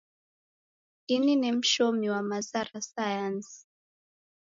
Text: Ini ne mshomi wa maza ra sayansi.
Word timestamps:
Ini 1.15 1.33
ne 1.41 1.51
mshomi 1.57 2.07
wa 2.13 2.21
maza 2.29 2.61
ra 2.63 2.81
sayansi. 2.81 3.59